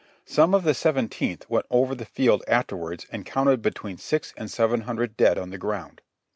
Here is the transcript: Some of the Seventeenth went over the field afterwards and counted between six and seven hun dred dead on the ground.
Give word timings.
Some 0.25 0.55
of 0.55 0.63
the 0.63 0.73
Seventeenth 0.73 1.47
went 1.47 1.67
over 1.69 1.93
the 1.93 2.05
field 2.05 2.43
afterwards 2.47 3.05
and 3.11 3.23
counted 3.23 3.61
between 3.61 3.99
six 3.99 4.33
and 4.35 4.49
seven 4.49 4.81
hun 4.81 4.95
dred 4.95 5.15
dead 5.15 5.37
on 5.37 5.51
the 5.51 5.59
ground. 5.59 6.01